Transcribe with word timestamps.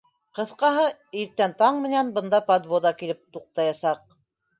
Кыҫҡаһы, 0.37 0.85
иртән 1.23 1.53
таң 1.59 1.77
менән 1.83 2.09
бында 2.15 2.39
подвода 2.47 2.93
килеп 3.03 3.21
туҡтаясаҡ. 3.37 4.01